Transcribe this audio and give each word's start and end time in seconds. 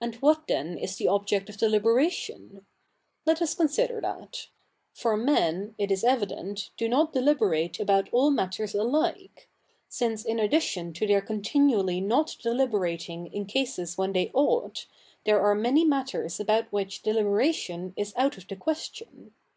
And 0.00 0.14
what 0.22 0.46
the?i 0.46 0.60
is 0.78 0.94
the 0.98 1.08
object 1.08 1.48
of 1.48 1.56
deliberation? 1.56 2.64
Let 3.26 3.42
us 3.42 3.56
consider 3.56 4.00
that: 4.02 4.46
for 4.94 5.16
men, 5.16 5.74
it 5.78 5.90
is 5.90 6.04
evident, 6.04 6.70
do 6.76 6.88
?iot 6.88 7.10
deliberate 7.12 7.80
about 7.80 8.08
all 8.12 8.30
matters 8.30 8.72
alike; 8.72 9.48
since 9.88 10.24
in 10.24 10.38
addition 10.38 10.92
to 10.92 11.08
their 11.08 11.20
coftti?iually 11.20 12.00
not 12.00 12.36
delib3rati?ig 12.40 13.32
i?i 13.36 13.44
cases 13.48 13.96
whe?i 13.96 14.12
they 14.12 14.30
ought, 14.32 14.86
there 15.24 15.40
are 15.40 15.56
ma?iy 15.56 15.82
niatters 15.84 16.38
about 16.38 16.70
ivhich 16.70 17.02
deliberatio7i 17.02 17.94
is 17.96 18.14
out 18.16 18.38
of 18.38 18.46
the 18.46 18.54
question. 18.54 19.32